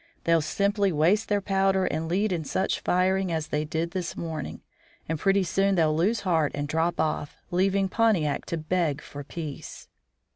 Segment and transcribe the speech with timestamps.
[0.23, 4.61] They'll simply waste their powder and lead in such firing as they did this morning,
[5.07, 9.89] and pretty soon they'll lose heart and drop off, leaving Pontiac to beg for peace."